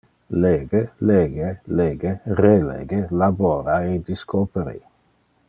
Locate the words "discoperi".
4.09-4.77